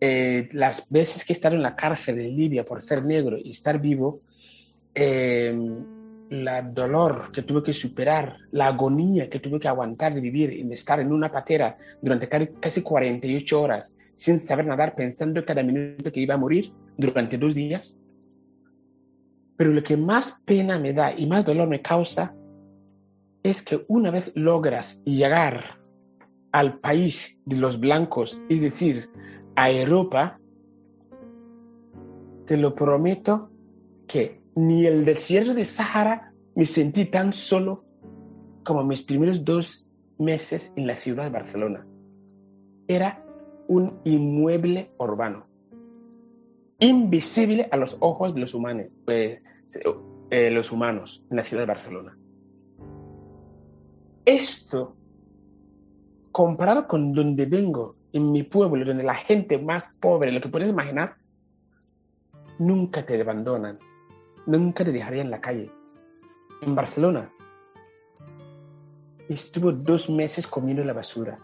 Eh, 0.00 0.48
las 0.52 0.90
veces 0.90 1.24
que 1.24 1.32
he 1.32 1.46
en 1.46 1.62
la 1.62 1.76
cárcel 1.76 2.18
en 2.18 2.36
Libia 2.36 2.64
por 2.64 2.82
ser 2.82 3.04
negro 3.04 3.38
y 3.38 3.50
estar 3.50 3.80
vivo, 3.80 4.20
eh, 4.94 5.56
la 6.32 6.62
dolor 6.62 7.30
que 7.30 7.42
tuve 7.42 7.62
que 7.62 7.74
superar, 7.74 8.38
la 8.52 8.68
agonía 8.68 9.28
que 9.28 9.38
tuve 9.38 9.60
que 9.60 9.68
aguantar 9.68 10.14
de 10.14 10.20
vivir 10.22 10.50
y 10.50 10.72
estar 10.72 10.98
en 10.98 11.12
una 11.12 11.30
patera 11.30 11.76
durante 12.00 12.26
casi 12.58 12.80
48 12.80 13.60
horas 13.60 13.94
sin 14.14 14.40
saber 14.40 14.64
nadar, 14.66 14.94
pensando 14.94 15.44
cada 15.44 15.62
minuto 15.62 16.10
que 16.10 16.20
iba 16.20 16.34
a 16.34 16.38
morir 16.38 16.72
durante 16.96 17.36
dos 17.36 17.54
días. 17.54 17.98
Pero 19.56 19.72
lo 19.72 19.82
que 19.82 19.98
más 19.98 20.40
pena 20.46 20.78
me 20.78 20.94
da 20.94 21.12
y 21.12 21.26
más 21.26 21.44
dolor 21.44 21.68
me 21.68 21.82
causa 21.82 22.34
es 23.42 23.60
que 23.60 23.84
una 23.88 24.10
vez 24.10 24.32
logras 24.34 25.02
llegar 25.04 25.80
al 26.50 26.78
país 26.78 27.38
de 27.44 27.56
los 27.56 27.78
blancos, 27.78 28.40
es 28.48 28.62
decir, 28.62 29.10
a 29.54 29.70
Europa, 29.70 30.38
te 32.46 32.56
lo 32.56 32.74
prometo 32.74 33.50
que 34.06 34.41
ni 34.54 34.86
el 34.86 35.04
desierto 35.04 35.54
de 35.54 35.64
Sahara 35.64 36.32
me 36.54 36.64
sentí 36.64 37.06
tan 37.06 37.32
solo 37.32 37.84
como 38.64 38.84
mis 38.84 39.02
primeros 39.02 39.44
dos 39.44 39.90
meses 40.18 40.72
en 40.76 40.86
la 40.86 40.96
ciudad 40.96 41.24
de 41.24 41.30
Barcelona. 41.30 41.86
Era 42.86 43.24
un 43.68 44.00
inmueble 44.04 44.92
urbano, 44.98 45.46
invisible 46.78 47.68
a 47.70 47.76
los 47.76 47.96
ojos 48.00 48.34
de 48.34 48.40
los 48.40 48.54
humanos, 48.54 48.86
eh, 49.06 49.42
eh, 50.30 50.50
los 50.50 50.72
humanos 50.72 51.24
en 51.30 51.36
la 51.36 51.44
ciudad 51.44 51.62
de 51.62 51.66
Barcelona. 51.66 52.18
Esto, 54.24 54.96
comparado 56.30 56.86
con 56.86 57.12
donde 57.12 57.46
vengo, 57.46 57.96
en 58.12 58.30
mi 58.30 58.42
pueblo, 58.42 58.84
donde 58.84 59.02
la 59.02 59.14
gente 59.14 59.58
más 59.58 59.94
pobre, 59.98 60.32
lo 60.32 60.40
que 60.40 60.48
puedes 60.48 60.68
imaginar, 60.68 61.16
nunca 62.58 63.04
te 63.04 63.20
abandonan, 63.20 63.78
nunca 64.46 64.84
te 64.84 64.92
dejaría 64.92 65.22
en 65.22 65.30
la 65.30 65.40
calle. 65.40 65.70
En 66.62 66.74
Barcelona 66.74 67.30
estuvo 69.28 69.72
dos 69.72 70.10
meses 70.10 70.46
comiendo 70.46 70.84
la 70.84 70.92
basura. 70.92 71.38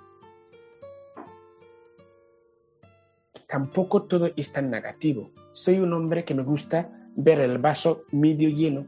Tampoco 3.46 4.02
todo 4.02 4.30
es 4.36 4.52
tan 4.52 4.70
negativo. 4.70 5.30
Soy 5.52 5.78
un 5.78 5.92
hombre 5.92 6.24
que 6.24 6.34
me 6.34 6.42
gusta 6.42 6.90
ver 7.16 7.40
el 7.40 7.58
vaso 7.58 8.04
medio 8.12 8.50
lleno 8.50 8.86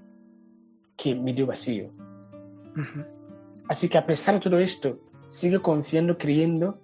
que 0.96 1.14
medio 1.14 1.46
vacío. 1.46 1.90
Así 3.68 3.88
que 3.88 3.96
a 3.96 4.06
pesar 4.06 4.34
de 4.34 4.40
todo 4.40 4.58
esto, 4.58 5.00
sigo 5.28 5.62
confiando, 5.62 6.18
creyendo 6.18 6.78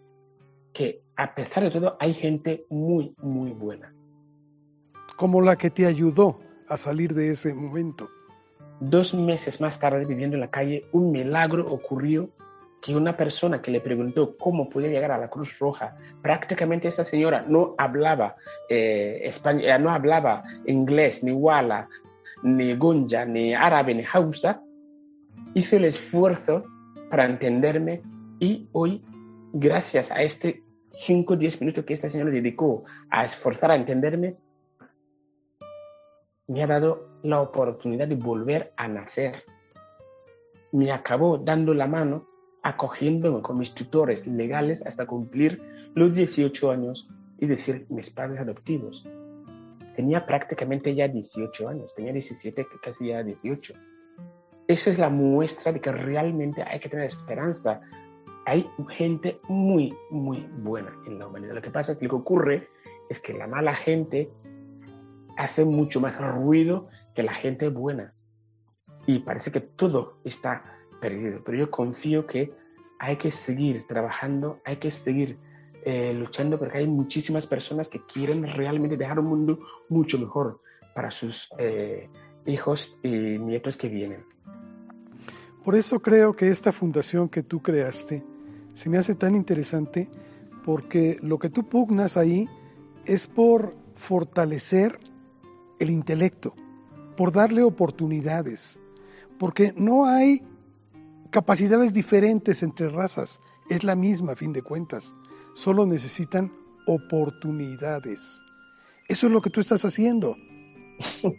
que 0.72 1.02
a 1.16 1.34
pesar 1.34 1.64
de 1.64 1.70
todo 1.70 1.96
hay 2.00 2.14
gente 2.14 2.64
muy, 2.70 3.14
muy 3.18 3.52
buena. 3.52 3.92
Como 5.16 5.42
la 5.42 5.56
que 5.56 5.70
te 5.70 5.86
ayudó 5.86 6.40
a 6.68 6.76
salir 6.76 7.14
de 7.14 7.30
ese 7.30 7.54
momento. 7.54 8.08
Dos 8.80 9.14
meses 9.14 9.60
más 9.60 9.80
tarde, 9.80 10.04
viviendo 10.04 10.36
en 10.36 10.40
la 10.40 10.50
calle, 10.50 10.86
un 10.92 11.10
milagro 11.10 11.66
ocurrió 11.66 12.30
que 12.80 12.94
una 12.94 13.16
persona 13.16 13.62
que 13.62 13.70
le 13.70 13.80
preguntó 13.80 14.36
cómo 14.36 14.68
podía 14.68 14.90
llegar 14.90 15.10
a 15.10 15.18
la 15.18 15.28
Cruz 15.28 15.58
Roja, 15.58 15.96
prácticamente 16.22 16.88
esa 16.88 17.04
señora 17.04 17.44
no 17.48 17.74
hablaba 17.78 18.36
eh, 18.68 19.20
español, 19.24 19.64
eh, 19.64 19.78
no 19.78 19.90
hablaba 19.90 20.44
inglés, 20.66 21.24
ni 21.24 21.32
wala, 21.32 21.88
ni 22.42 22.74
gunja, 22.76 23.24
ni 23.24 23.54
árabe, 23.54 23.94
ni 23.94 24.04
hausa, 24.12 24.62
hizo 25.54 25.76
el 25.76 25.86
esfuerzo 25.86 26.64
para 27.10 27.24
entenderme 27.24 28.02
y 28.38 28.68
hoy, 28.72 29.02
gracias 29.52 30.10
a 30.10 30.22
este 30.22 30.62
5 30.90 31.32
o 31.32 31.36
10 31.36 31.60
minutos 31.62 31.84
que 31.84 31.94
esta 31.94 32.08
señora 32.08 32.30
dedicó 32.30 32.84
a 33.10 33.24
esforzar 33.24 33.70
a 33.70 33.76
entenderme, 33.76 34.36
me 36.48 36.62
ha 36.62 36.66
dado 36.66 37.08
la 37.22 37.40
oportunidad 37.40 38.08
de 38.08 38.14
volver 38.14 38.72
a 38.76 38.88
nacer. 38.88 39.44
Me 40.72 40.92
acabó 40.92 41.38
dando 41.38 41.74
la 41.74 41.86
mano, 41.86 42.26
acogiéndome 42.62 43.42
con 43.42 43.58
mis 43.58 43.74
tutores 43.74 44.26
legales 44.26 44.84
hasta 44.86 45.06
cumplir 45.06 45.60
los 45.94 46.14
18 46.14 46.70
años 46.70 47.08
y 47.38 47.46
decir 47.46 47.86
mis 47.88 48.10
padres 48.10 48.40
adoptivos. 48.40 49.06
Tenía 49.94 50.26
prácticamente 50.26 50.94
ya 50.94 51.08
18 51.08 51.68
años, 51.68 51.94
tenía 51.94 52.12
17, 52.12 52.66
casi 52.82 53.08
ya 53.08 53.22
18. 53.22 53.74
Esa 54.68 54.90
es 54.90 54.98
la 54.98 55.08
muestra 55.08 55.72
de 55.72 55.80
que 55.80 55.92
realmente 55.92 56.62
hay 56.62 56.80
que 56.80 56.88
tener 56.88 57.06
esperanza. 57.06 57.80
Hay 58.44 58.68
gente 58.90 59.40
muy, 59.48 59.94
muy 60.10 60.46
buena 60.58 60.92
en 61.06 61.18
la 61.18 61.26
humanidad. 61.26 61.54
Lo 61.54 61.62
que 61.62 61.70
pasa 61.70 61.92
es 61.92 61.98
que 61.98 62.04
lo 62.04 62.10
que 62.10 62.16
ocurre 62.16 62.68
es 63.08 63.20
que 63.20 63.32
la 63.32 63.46
mala 63.46 63.74
gente 63.74 64.30
hace 65.36 65.64
mucho 65.64 66.00
más 66.00 66.16
ruido 66.16 66.88
que 67.14 67.22
la 67.22 67.34
gente 67.34 67.68
buena. 67.68 68.14
Y 69.06 69.20
parece 69.20 69.52
que 69.52 69.60
todo 69.60 70.18
está 70.24 70.78
perdido. 71.00 71.42
Pero 71.44 71.58
yo 71.58 71.70
confío 71.70 72.26
que 72.26 72.52
hay 72.98 73.16
que 73.16 73.30
seguir 73.30 73.86
trabajando, 73.86 74.60
hay 74.64 74.76
que 74.76 74.90
seguir 74.90 75.38
eh, 75.84 76.12
luchando 76.12 76.58
porque 76.58 76.78
hay 76.78 76.88
muchísimas 76.88 77.46
personas 77.46 77.88
que 77.88 78.04
quieren 78.06 78.44
realmente 78.44 78.96
dejar 78.96 79.20
un 79.20 79.26
mundo 79.26 79.60
mucho 79.88 80.18
mejor 80.18 80.60
para 80.94 81.10
sus 81.10 81.48
eh, 81.58 82.08
hijos 82.46 82.98
y 83.02 83.38
nietos 83.38 83.76
que 83.76 83.88
vienen. 83.88 84.24
Por 85.64 85.74
eso 85.74 86.00
creo 86.00 86.32
que 86.32 86.48
esta 86.48 86.72
fundación 86.72 87.28
que 87.28 87.42
tú 87.42 87.60
creaste 87.60 88.24
se 88.74 88.88
me 88.88 88.98
hace 88.98 89.14
tan 89.14 89.34
interesante 89.34 90.08
porque 90.64 91.18
lo 91.22 91.38
que 91.38 91.50
tú 91.50 91.68
pugnas 91.68 92.16
ahí 92.16 92.48
es 93.04 93.26
por 93.26 93.74
fortalecer 93.94 94.98
el 95.78 95.90
intelecto, 95.90 96.54
por 97.16 97.32
darle 97.32 97.62
oportunidades, 97.62 98.80
porque 99.38 99.72
no 99.76 100.06
hay 100.06 100.42
capacidades 101.30 101.92
diferentes 101.92 102.62
entre 102.62 102.88
razas. 102.88 103.40
Es 103.68 103.84
la 103.84 103.96
misma, 103.96 104.32
a 104.32 104.36
fin 104.36 104.52
de 104.52 104.62
cuentas. 104.62 105.14
Solo 105.54 105.86
necesitan 105.86 106.52
oportunidades. 106.86 108.42
Eso 109.08 109.26
es 109.26 109.32
lo 109.32 109.40
que 109.40 109.50
tú 109.50 109.60
estás 109.60 109.84
haciendo. 109.84 110.36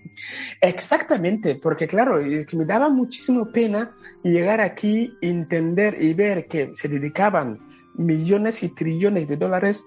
Exactamente, 0.62 1.56
porque 1.56 1.88
claro, 1.88 2.22
me 2.22 2.65
daba 2.65 2.89
muchísimo 2.89 3.51
pena 3.51 3.96
llegar 4.24 4.62
aquí, 4.62 5.13
entender 5.22 5.98
y 6.01 6.13
ver 6.13 6.48
que 6.48 6.72
se 6.75 6.88
dedicaban 6.88 7.60
millones 7.96 8.63
y 8.63 8.70
trillones 8.70 9.27
de 9.27 9.38
dólares 9.38 9.84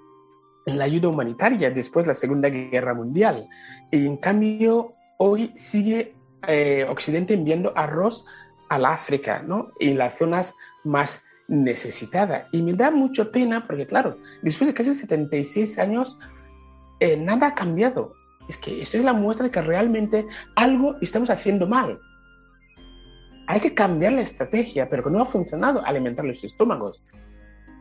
la 0.74 0.84
ayuda 0.84 1.08
humanitaria 1.08 1.70
después 1.70 2.04
de 2.04 2.10
la 2.10 2.14
Segunda 2.14 2.48
Guerra 2.48 2.94
Mundial. 2.94 3.48
Y 3.90 4.06
en 4.06 4.16
cambio, 4.16 4.94
hoy 5.18 5.52
sigue 5.54 6.14
eh, 6.46 6.86
Occidente 6.88 7.34
enviando 7.34 7.72
arroz 7.76 8.24
al 8.68 8.86
África, 8.86 9.42
¿no? 9.42 9.72
En 9.78 9.98
las 9.98 10.16
zonas 10.16 10.54
más 10.84 11.22
necesitadas. 11.48 12.46
Y 12.52 12.62
me 12.62 12.72
da 12.72 12.90
mucha 12.90 13.30
pena 13.30 13.66
porque, 13.66 13.86
claro, 13.86 14.18
después 14.42 14.68
de 14.68 14.74
casi 14.74 14.94
76 14.94 15.78
años, 15.78 16.18
eh, 17.00 17.16
nada 17.16 17.48
ha 17.48 17.54
cambiado. 17.54 18.14
Es 18.48 18.56
que 18.56 18.80
esto 18.80 18.96
es 18.96 19.04
la 19.04 19.12
muestra 19.12 19.44
de 19.44 19.50
que 19.50 19.60
realmente 19.60 20.26
algo 20.56 20.96
estamos 21.00 21.30
haciendo 21.30 21.66
mal. 21.66 21.98
Hay 23.46 23.60
que 23.60 23.74
cambiar 23.74 24.12
la 24.12 24.20
estrategia, 24.20 24.88
pero 24.88 25.02
que 25.02 25.10
no 25.10 25.20
ha 25.20 25.26
funcionado 25.26 25.84
alimentar 25.84 26.24
los 26.24 26.42
estómagos. 26.44 27.04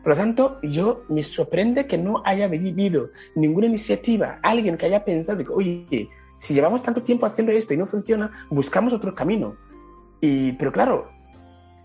Por 0.02 0.12
lo 0.12 0.16
tanto, 0.16 0.58
yo 0.62 1.04
me 1.08 1.22
sorprende 1.22 1.86
que 1.86 1.98
no 1.98 2.22
haya 2.24 2.48
vivido 2.48 3.10
ninguna 3.34 3.66
iniciativa, 3.66 4.38
alguien 4.42 4.78
que 4.78 4.86
haya 4.86 5.04
pensado 5.04 5.44
que, 5.44 5.52
oye, 5.52 6.08
si 6.34 6.54
llevamos 6.54 6.82
tanto 6.82 7.02
tiempo 7.02 7.26
haciendo 7.26 7.52
esto 7.52 7.74
y 7.74 7.76
no 7.76 7.86
funciona, 7.86 8.46
buscamos 8.48 8.94
otro 8.94 9.14
camino. 9.14 9.56
Y, 10.22 10.52
pero 10.52 10.72
claro, 10.72 11.10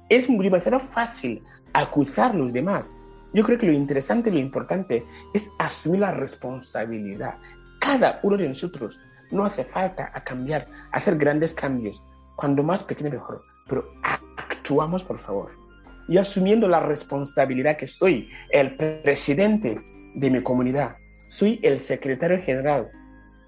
es 0.08 0.28
demasiado 0.28 0.80
fácil 0.80 1.44
acusar 1.74 2.32
a 2.32 2.36
los 2.36 2.54
demás. 2.54 2.98
Yo 3.34 3.44
creo 3.44 3.58
que 3.58 3.66
lo 3.66 3.74
interesante 3.74 4.32
lo 4.32 4.40
importante 4.40 5.06
es 5.34 5.52
asumir 5.60 6.00
la 6.00 6.12
responsabilidad. 6.12 7.38
Cada 7.82 8.22
uno 8.24 8.38
de 8.38 8.48
nosotros 8.48 9.02
no 9.30 9.44
hace 9.44 9.66
falta 9.66 10.10
a 10.14 10.24
cambiar, 10.24 10.70
hacer 10.94 11.18
grandes 11.18 11.54
cambios. 11.54 12.02
Cuando 12.38 12.64
más 12.64 12.82
pequeño 12.82 13.10
mejor. 13.10 13.44
Pero 13.68 13.92
actuamos, 14.04 15.04
por 15.04 15.20
favor 15.20 15.65
y 16.08 16.18
asumiendo 16.18 16.68
la 16.68 16.80
responsabilidad 16.80 17.78
que 17.78 17.88
soy 17.88 18.30
el 18.50 18.76
presidente 18.76 19.82
de 20.16 20.32
mi 20.32 20.42
comunidad, 20.42 20.96
soy 21.28 21.60
el 21.64 21.80
secretario 21.80 22.42
general 22.42 22.90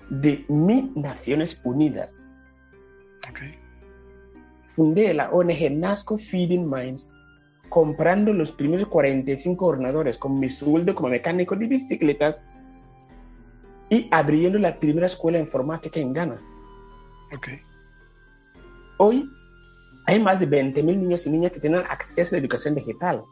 de 0.09 0.45
mis 0.47 0.95
Naciones 0.95 1.61
Unidas. 1.63 2.19
Fundé 4.67 5.13
la 5.13 5.29
ONG 5.31 5.71
Nasco 5.71 6.17
Feeding 6.17 6.69
Minds 6.69 7.11
comprando 7.69 8.31
los 8.31 8.51
primeros 8.51 8.87
45 8.87 9.65
ordenadores 9.65 10.17
con 10.17 10.39
mi 10.39 10.49
sueldo 10.49 10.95
como 10.95 11.09
mecánico 11.09 11.55
de 11.55 11.67
bicicletas 11.67 12.45
y 13.89 14.07
abriendo 14.11 14.59
la 14.59 14.79
primera 14.79 15.07
escuela 15.07 15.39
informática 15.39 15.99
en 15.99 16.13
Ghana. 16.13 16.39
Okay. 17.35 17.59
Hoy 18.97 19.29
hay 20.07 20.21
más 20.21 20.39
de 20.39 20.49
20.000 20.49 20.83
niños 20.83 21.25
y 21.25 21.29
niñas 21.29 21.51
que 21.51 21.59
tienen 21.59 21.83
acceso 21.89 22.29
a 22.29 22.31
la 22.33 22.39
educación 22.39 22.75
digital. 22.75 23.25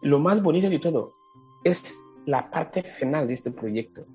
Lo 0.00 0.18
más 0.18 0.42
bonito 0.42 0.68
de 0.70 0.78
todo 0.78 1.12
es 1.62 1.98
la 2.24 2.50
parte 2.50 2.82
final 2.82 3.26
de 3.26 3.34
este 3.34 3.50
proyecto. 3.50 4.06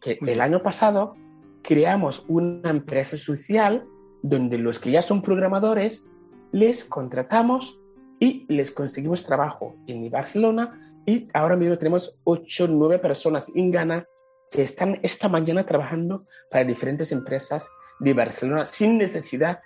Que 0.00 0.18
el 0.20 0.40
año 0.40 0.62
pasado 0.62 1.16
creamos 1.62 2.24
una 2.28 2.70
empresa 2.70 3.16
social 3.16 3.84
donde 4.22 4.56
los 4.56 4.78
que 4.78 4.92
ya 4.92 5.02
son 5.02 5.20
programadores 5.20 6.06
les 6.52 6.84
contratamos 6.84 7.80
y 8.20 8.46
les 8.48 8.70
conseguimos 8.70 9.24
trabajo 9.24 9.74
en 9.88 10.08
Barcelona 10.08 10.94
y 11.06 11.28
ahora 11.34 11.56
mismo 11.56 11.76
tenemos 11.76 12.20
8 12.22 12.64
o 12.64 12.68
9 12.68 13.00
personas 13.00 13.50
en 13.52 13.72
Ghana 13.72 14.06
que 14.48 14.62
están 14.62 15.00
esta 15.02 15.28
mañana 15.28 15.66
trabajando 15.66 16.24
para 16.52 16.62
diferentes 16.62 17.10
empresas 17.10 17.68
de 17.98 18.14
Barcelona 18.14 18.66
sin 18.66 18.96
necesidad 18.96 19.58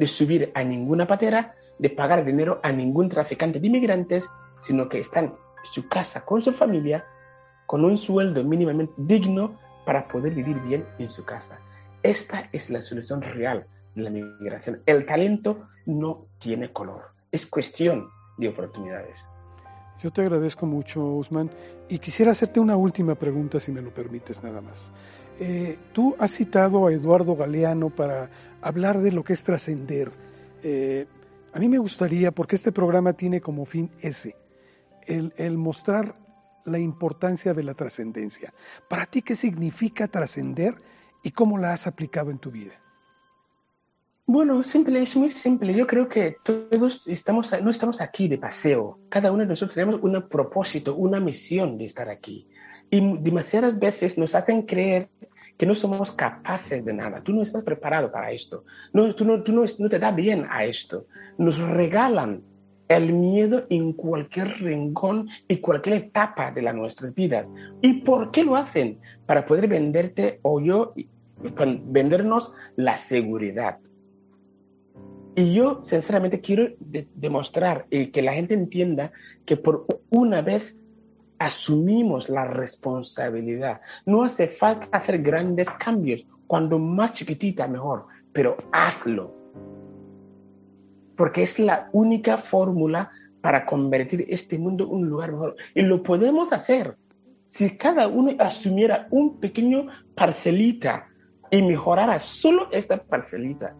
de 0.00 0.06
subir 0.06 0.50
a 0.54 0.64
ninguna 0.64 1.06
patera, 1.06 1.54
de 1.78 1.90
pagar 1.90 2.24
dinero 2.24 2.58
a 2.62 2.72
ningún 2.72 3.10
traficante 3.10 3.60
de 3.60 3.66
inmigrantes, 3.66 4.30
sino 4.58 4.88
que 4.88 4.98
están 4.98 5.26
en 5.26 5.34
su 5.62 5.90
casa 5.90 6.24
con 6.24 6.40
su 6.40 6.52
familia, 6.52 7.04
con 7.66 7.84
un 7.84 7.98
sueldo 7.98 8.42
mínimamente 8.42 8.94
digno 8.96 9.58
para 9.84 10.08
poder 10.08 10.34
vivir 10.34 10.58
bien 10.62 10.86
en 10.98 11.10
su 11.10 11.26
casa. 11.26 11.60
Esta 12.02 12.48
es 12.50 12.70
la 12.70 12.80
solución 12.80 13.20
real 13.20 13.66
de 13.94 14.02
la 14.02 14.08
migración. 14.08 14.80
El 14.86 15.04
talento 15.04 15.68
no 15.84 16.24
tiene 16.38 16.72
color, 16.72 17.10
es 17.30 17.46
cuestión 17.46 18.08
de 18.38 18.48
oportunidades. 18.48 19.28
Yo 20.02 20.10
te 20.10 20.22
agradezco 20.22 20.64
mucho, 20.64 21.04
Usman, 21.04 21.50
y 21.88 21.98
quisiera 21.98 22.32
hacerte 22.32 22.58
una 22.58 22.76
última 22.76 23.16
pregunta, 23.16 23.60
si 23.60 23.70
me 23.70 23.82
lo 23.82 23.92
permites 23.92 24.42
nada 24.42 24.62
más. 24.62 24.92
Eh, 25.38 25.78
tú 25.92 26.16
has 26.18 26.30
citado 26.30 26.86
a 26.86 26.92
Eduardo 26.92 27.36
Galeano 27.36 27.90
para 27.90 28.30
hablar 28.62 29.00
de 29.00 29.12
lo 29.12 29.22
que 29.22 29.34
es 29.34 29.44
trascender. 29.44 30.10
Eh, 30.62 31.06
a 31.52 31.58
mí 31.58 31.68
me 31.68 31.78
gustaría, 31.78 32.32
porque 32.32 32.56
este 32.56 32.72
programa 32.72 33.12
tiene 33.12 33.42
como 33.42 33.66
fin 33.66 33.90
ese, 34.00 34.36
el, 35.06 35.34
el 35.36 35.58
mostrar 35.58 36.14
la 36.64 36.78
importancia 36.78 37.52
de 37.52 37.62
la 37.62 37.74
trascendencia. 37.74 38.54
Para 38.88 39.04
ti, 39.04 39.20
¿qué 39.20 39.36
significa 39.36 40.08
trascender 40.08 40.80
y 41.22 41.32
cómo 41.32 41.58
la 41.58 41.74
has 41.74 41.86
aplicado 41.86 42.30
en 42.30 42.38
tu 42.38 42.50
vida? 42.50 42.72
Bueno, 44.32 44.62
simple, 44.62 45.02
es 45.02 45.16
muy 45.16 45.28
simple. 45.28 45.74
Yo 45.74 45.88
creo 45.88 46.08
que 46.08 46.36
todos 46.44 47.08
estamos, 47.08 47.52
no 47.64 47.68
estamos 47.68 48.00
aquí 48.00 48.28
de 48.28 48.38
paseo. 48.38 49.00
Cada 49.08 49.32
uno 49.32 49.40
de 49.40 49.48
nosotros 49.48 49.74
tenemos 49.74 49.96
un 50.00 50.28
propósito, 50.28 50.94
una 50.94 51.18
misión 51.18 51.76
de 51.76 51.86
estar 51.86 52.08
aquí. 52.08 52.46
Y 52.88 53.18
demasiadas 53.18 53.80
veces 53.80 54.16
nos 54.18 54.36
hacen 54.36 54.62
creer 54.62 55.08
que 55.56 55.66
no 55.66 55.74
somos 55.74 56.12
capaces 56.12 56.84
de 56.84 56.92
nada. 56.92 57.20
Tú 57.24 57.32
no 57.32 57.42
estás 57.42 57.64
preparado 57.64 58.12
para 58.12 58.30
esto. 58.30 58.62
No, 58.92 59.12
tú 59.16 59.24
no, 59.24 59.42
tú 59.42 59.52
no, 59.52 59.64
no 59.80 59.88
te 59.88 59.98
da 59.98 60.12
bien 60.12 60.46
a 60.48 60.64
esto. 60.64 61.06
Nos 61.36 61.58
regalan 61.58 62.44
el 62.86 63.12
miedo 63.12 63.66
en 63.68 63.94
cualquier 63.94 64.60
rincón 64.60 65.28
y 65.48 65.56
cualquier 65.56 65.96
etapa 65.96 66.52
de 66.52 66.62
las 66.62 66.76
nuestras 66.76 67.12
vidas. 67.12 67.52
¿Y 67.82 67.94
por 67.94 68.30
qué 68.30 68.44
lo 68.44 68.54
hacen? 68.54 69.00
Para 69.26 69.44
poder 69.44 69.66
venderte 69.66 70.38
o 70.42 70.60
yo, 70.60 70.94
vendernos 71.84 72.52
la 72.76 72.96
seguridad 72.96 73.80
y 75.36 75.54
yo, 75.54 75.82
sinceramente, 75.82 76.40
quiero 76.40 76.68
demostrar 77.14 77.86
y 77.90 78.08
que 78.08 78.22
la 78.22 78.34
gente 78.34 78.54
entienda 78.54 79.12
que 79.44 79.56
por 79.56 79.86
una 80.10 80.42
vez 80.42 80.76
asumimos 81.38 82.28
la 82.28 82.44
responsabilidad. 82.44 83.80
No 84.04 84.24
hace 84.24 84.48
falta 84.48 84.88
hacer 84.92 85.22
grandes 85.22 85.70
cambios. 85.70 86.26
Cuando 86.46 86.78
más 86.78 87.12
chiquitita, 87.12 87.68
mejor. 87.68 88.06
Pero 88.32 88.56
hazlo. 88.72 89.34
Porque 91.16 91.42
es 91.42 91.58
la 91.58 91.88
única 91.92 92.36
fórmula 92.36 93.10
para 93.40 93.64
convertir 93.64 94.26
este 94.28 94.58
mundo 94.58 94.84
en 94.84 94.90
un 94.90 95.08
lugar 95.08 95.32
mejor. 95.32 95.56
Y 95.74 95.82
lo 95.82 96.02
podemos 96.02 96.52
hacer. 96.52 96.96
Si 97.46 97.76
cada 97.76 98.08
uno 98.08 98.34
asumiera 98.38 99.06
un 99.10 99.38
pequeño 99.38 99.86
parcelita 100.14 101.08
y 101.50 101.62
mejorara 101.62 102.20
solo 102.20 102.68
esta 102.70 103.02
parcelita, 103.02 103.74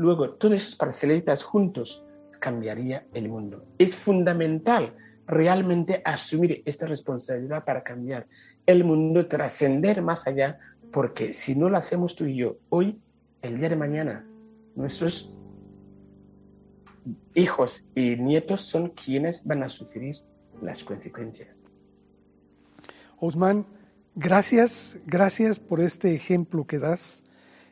Luego, 0.00 0.30
todas 0.30 0.62
esas 0.62 0.76
parcelitas 0.76 1.42
juntos 1.42 2.02
cambiaría 2.38 3.06
el 3.12 3.28
mundo. 3.28 3.66
Es 3.76 3.94
fundamental 3.94 4.96
realmente 5.26 6.00
asumir 6.06 6.62
esta 6.64 6.86
responsabilidad 6.86 7.66
para 7.66 7.82
cambiar 7.82 8.26
el 8.64 8.82
mundo, 8.82 9.26
trascender 9.28 10.00
más 10.00 10.26
allá, 10.26 10.58
porque 10.90 11.34
si 11.34 11.54
no 11.54 11.68
lo 11.68 11.76
hacemos 11.76 12.16
tú 12.16 12.24
y 12.24 12.36
yo 12.36 12.56
hoy, 12.70 12.98
el 13.42 13.58
día 13.58 13.68
de 13.68 13.76
mañana, 13.76 14.24
nuestros 14.74 15.34
hijos 17.34 17.86
y 17.94 18.16
nietos 18.16 18.62
son 18.62 18.88
quienes 18.88 19.44
van 19.44 19.64
a 19.64 19.68
sufrir 19.68 20.16
las 20.62 20.82
consecuencias. 20.82 21.66
Osman, 23.18 23.66
gracias, 24.14 25.02
gracias 25.04 25.58
por 25.58 25.78
este 25.78 26.14
ejemplo 26.14 26.66
que 26.66 26.78
das 26.78 27.22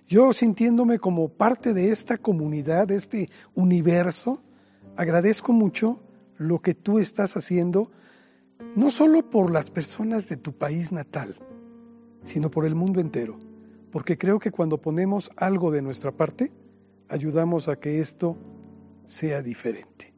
yo 0.09 0.33
sintiéndome 0.33 0.99
como 0.99 1.29
parte 1.29 1.75
de 1.75 1.91
esta 1.91 2.17
comunidad, 2.17 2.89
de 2.89 2.97
este 2.97 3.31
universo, 3.55 4.43
agradezco 4.97 5.53
mucho 5.53 6.03
lo 6.39 6.61
que 6.61 6.75
tú 6.75 6.99
estás 6.99 7.37
haciendo, 7.37 7.91
no 8.75 8.89
solo 8.89 9.29
por 9.29 9.51
las 9.51 9.71
personas 9.71 10.29
de 10.29 10.39
tu 10.39 10.53
país 10.53 10.93
natal, 10.93 11.37
sino 12.25 12.51
por 12.51 12.65
el 12.65 12.75
mundo 12.75 13.01
entero, 13.01 13.39
porque 13.93 14.17
creo 14.17 14.39
que 14.39 14.51
cuando 14.51 14.81
ponemos 14.81 15.31
algo 15.37 15.71
de 15.71 15.83
nuestra 15.83 16.11
parte, 16.11 16.53
ayudamos 17.09 17.69
a 17.69 17.77
que 17.77 18.01
esto 18.01 18.39
sea 19.05 19.43
diferente. 19.43 20.15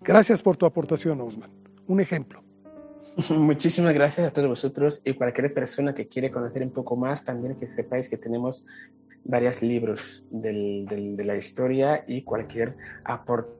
Gracias 0.00 0.42
por 0.42 0.56
tu 0.56 0.64
aportación, 0.64 1.20
Osman. 1.20 1.50
Un 1.86 2.00
ejemplo. 2.00 2.42
Muchísimas 3.30 3.92
gracias 3.92 4.26
a 4.26 4.30
todos 4.30 4.48
vosotros 4.48 5.02
y 5.04 5.14
cualquier 5.14 5.52
persona 5.52 5.94
que 5.94 6.08
quiere 6.08 6.30
conocer 6.30 6.62
un 6.62 6.70
poco 6.70 6.96
más, 6.96 7.24
también 7.24 7.56
que 7.56 7.66
sepáis 7.66 8.08
que 8.08 8.16
tenemos 8.16 8.64
varios 9.24 9.62
libros 9.62 10.24
del, 10.30 10.86
de 10.86 11.24
la 11.24 11.36
historia 11.36 12.04
y 12.06 12.22
cualquier 12.22 12.76
aporte 13.04 13.58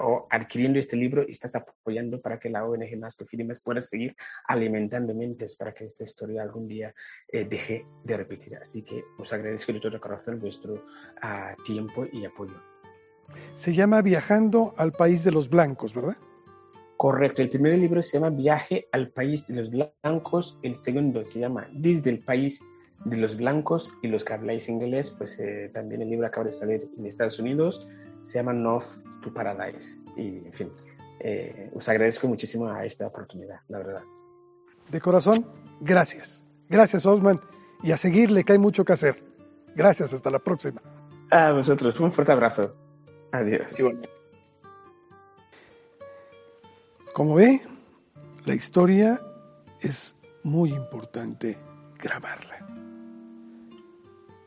o 0.00 0.26
adquiriendo 0.30 0.78
este 0.78 0.96
libro 0.96 1.22
estás 1.28 1.54
apoyando 1.54 2.20
para 2.20 2.38
que 2.38 2.50
la 2.50 2.64
ONG 2.64 2.98
Más 2.98 3.16
Firmes 3.26 3.60
pueda 3.60 3.82
seguir 3.82 4.16
alimentando 4.46 5.14
mentes 5.14 5.56
para 5.56 5.72
que 5.72 5.84
esta 5.84 6.04
historia 6.04 6.42
algún 6.42 6.66
día 6.66 6.94
eh, 7.30 7.44
deje 7.44 7.86
de 8.04 8.16
repetir. 8.16 8.56
Así 8.56 8.82
que 8.82 9.04
os 9.18 9.32
agradezco 9.32 9.72
de 9.72 9.80
todo 9.80 10.00
corazón 10.00 10.40
vuestro 10.40 10.74
uh, 10.74 11.62
tiempo 11.64 12.06
y 12.12 12.24
apoyo. 12.24 12.54
Se 13.54 13.74
llama 13.74 14.00
Viajando 14.02 14.74
al 14.78 14.92
País 14.92 15.22
de 15.24 15.32
los 15.32 15.50
Blancos, 15.50 15.94
¿verdad? 15.94 16.16
Correcto, 16.96 17.42
el 17.42 17.50
primer 17.50 17.78
libro 17.78 18.02
se 18.02 18.18
llama 18.18 18.30
Viaje 18.30 18.88
al 18.90 19.10
País 19.10 19.46
de 19.46 19.54
los 19.54 19.70
Blancos, 19.70 20.58
el 20.62 20.74
segundo 20.74 21.24
se 21.24 21.38
llama 21.38 21.68
Desde 21.72 22.10
el 22.10 22.24
País 22.24 22.60
de 23.04 23.16
los 23.16 23.36
Blancos 23.36 23.92
y 24.02 24.08
los 24.08 24.24
que 24.24 24.32
habláis 24.32 24.68
inglés, 24.68 25.10
pues 25.10 25.38
eh, 25.38 25.70
también 25.72 26.02
el 26.02 26.10
libro 26.10 26.26
acaba 26.26 26.44
de 26.44 26.50
salir 26.50 26.90
en 26.96 27.06
Estados 27.06 27.38
Unidos, 27.38 27.88
se 28.22 28.38
llama 28.38 28.52
North 28.52 29.02
to 29.22 29.32
Paradise. 29.32 30.00
Y 30.16 30.38
en 30.46 30.52
fin, 30.52 30.72
eh, 31.20 31.70
os 31.74 31.88
agradezco 31.88 32.28
muchísimo 32.28 32.68
a 32.68 32.84
esta 32.84 33.06
oportunidad, 33.06 33.60
la 33.68 33.78
verdad. 33.78 34.02
De 34.90 35.00
corazón, 35.00 35.46
gracias. 35.80 36.44
Gracias, 36.68 37.06
Osman. 37.06 37.40
Y 37.82 37.92
a 37.92 37.96
seguirle, 37.96 38.44
que 38.44 38.52
hay 38.52 38.58
mucho 38.58 38.84
que 38.84 38.92
hacer. 38.92 39.22
Gracias, 39.74 40.12
hasta 40.12 40.30
la 40.30 40.38
próxima. 40.38 40.80
A 41.30 41.52
vosotros, 41.52 41.98
un 42.00 42.10
fuerte 42.10 42.32
abrazo. 42.32 42.74
Adiós. 43.32 43.72
Como 47.12 47.34
ve, 47.34 47.60
la 48.44 48.54
historia 48.54 49.20
es 49.80 50.16
muy 50.42 50.70
importante 50.70 51.58
grabarla. 51.98 52.77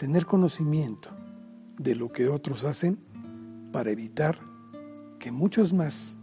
Tener 0.02 0.26
conocimiento 0.26 1.12
de 1.78 1.94
lo 1.94 2.12
que 2.12 2.28
otros 2.28 2.64
hacen 2.64 2.98
para 3.72 3.92
evitar 3.92 4.40
que 5.20 5.32
muchos 5.32 5.74
más 5.74 6.18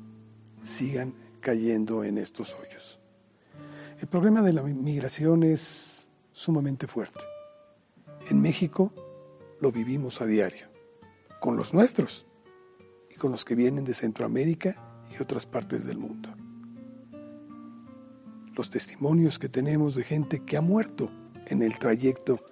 sigan 0.62 1.14
cayendo 1.38 2.02
en 2.02 2.18
estos 2.18 2.56
hoyos. 2.56 2.98
El 4.00 4.08
problema 4.08 4.42
de 4.42 4.52
la 4.52 4.64
migración 4.64 5.44
es 5.44 6.08
sumamente 6.32 6.88
fuerte. 6.88 7.20
En 8.28 8.40
México 8.42 8.92
lo 9.60 9.70
vivimos 9.70 10.20
a 10.20 10.26
diario, 10.26 10.66
con 11.38 11.56
los 11.56 11.72
nuestros 11.72 12.26
y 13.08 13.14
con 13.14 13.30
los 13.30 13.44
que 13.44 13.54
vienen 13.54 13.84
de 13.84 13.94
Centroamérica 13.94 15.06
y 15.08 15.22
otras 15.22 15.46
partes 15.46 15.84
del 15.84 15.98
mundo. 15.98 16.34
Los 18.56 18.70
testimonios 18.70 19.38
que 19.38 19.48
tenemos 19.48 19.94
de 19.94 20.02
gente 20.02 20.40
que 20.40 20.56
ha 20.56 20.62
muerto 20.62 21.12
en 21.46 21.62
el 21.62 21.78
trayecto 21.78 22.44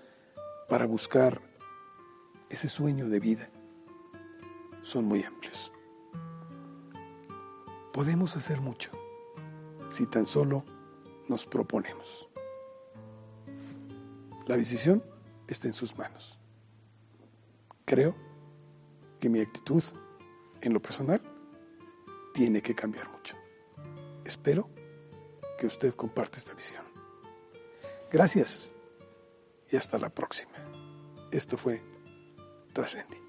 para 0.68 0.87
buscar 0.87 1.40
ese 2.48 2.68
sueño 2.68 3.09
de 3.09 3.20
vida 3.20 3.50
son 4.83 5.05
muy 5.05 5.22
amplios. 5.22 5.72
Podemos 7.92 8.37
hacer 8.37 8.61
mucho 8.61 8.90
si 9.88 10.07
tan 10.07 10.26
solo 10.26 10.64
nos 11.29 11.46
proponemos. 11.46 12.29
La 14.46 14.57
decisión 14.57 15.02
está 15.48 15.66
en 15.66 15.72
sus 15.72 15.96
manos. 15.96 16.38
Creo 17.85 18.14
que 19.18 19.29
mi 19.29 19.40
actitud 19.40 19.83
en 20.61 20.72
lo 20.72 20.81
personal 20.81 21.20
tiene 22.33 22.61
que 22.61 22.74
cambiar 22.74 23.09
mucho. 23.11 23.37
Espero 24.24 24.68
que 25.59 25.66
usted 25.66 25.94
comparte 25.94 26.38
esta 26.38 26.55
visión. 26.55 26.85
Gracias 28.11 28.72
y 29.70 29.76
hasta 29.76 29.98
la 29.98 30.11
próxima. 30.11 30.55
Esto 31.37 31.59
fue 31.59 31.83
Trascendi. 32.72 33.25